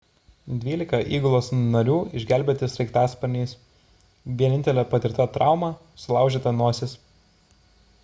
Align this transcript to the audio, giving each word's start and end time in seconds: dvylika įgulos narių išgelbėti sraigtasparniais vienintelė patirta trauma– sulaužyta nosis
dvylika 0.61 1.01
įgulos 1.17 1.49
narių 1.75 1.97
išgelbėti 2.21 2.71
sraigtasparniais 2.77 3.55
vienintelė 4.41 4.89
patirta 4.95 5.31
trauma– 5.39 5.73
sulaužyta 6.07 6.59
nosis 6.63 7.01